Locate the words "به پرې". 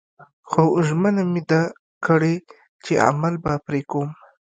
3.43-3.81